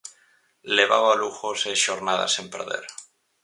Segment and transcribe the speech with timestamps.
[0.75, 2.85] Levaba o Lugo seis xornadas sen perder.